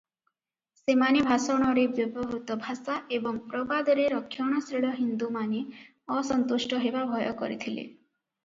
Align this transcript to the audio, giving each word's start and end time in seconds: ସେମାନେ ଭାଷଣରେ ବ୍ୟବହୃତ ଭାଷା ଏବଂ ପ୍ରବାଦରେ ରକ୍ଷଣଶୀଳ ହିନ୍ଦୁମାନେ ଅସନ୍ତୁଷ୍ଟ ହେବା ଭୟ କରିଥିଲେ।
ସେମାନେ 0.77 1.19
ଭାଷଣରେ 1.27 1.83
ବ୍ୟବହୃତ 1.99 2.57
ଭାଷା 2.63 2.95
ଏବଂ 3.17 3.37
ପ୍ରବାଦରେ 3.51 4.07
ରକ୍ଷଣଶୀଳ 4.15 4.91
ହିନ୍ଦୁମାନେ 4.97 5.63
ଅସନ୍ତୁଷ୍ଟ 6.17 6.81
ହେବା 6.87 7.05
ଭୟ 7.13 7.29
କରିଥିଲେ। 7.45 7.87